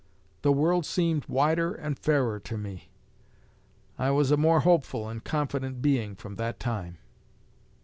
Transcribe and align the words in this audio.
The 0.41 0.51
world 0.51 0.83
seemed 0.87 1.27
wider 1.27 1.75
and 1.75 1.95
fairer 1.95 2.39
to 2.39 2.57
me. 2.57 2.89
I 3.99 4.09
was 4.09 4.31
a 4.31 4.35
more 4.35 4.61
hopeful 4.61 5.07
and 5.07 5.23
confident 5.23 5.79
being 5.79 6.15
from 6.15 6.37
that 6.37 6.59
time." 6.59 6.97